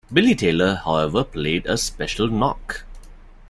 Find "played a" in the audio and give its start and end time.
1.23-1.77